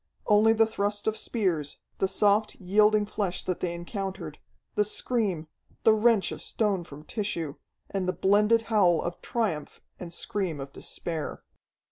[0.25, 4.39] Only the thrust of spears, the soft, yielding flesh that they encountered,
[4.73, 5.47] the scream,
[5.83, 7.53] the wrench of stone from tissue,
[7.87, 11.43] and the blended howl of triumph and scream of despair.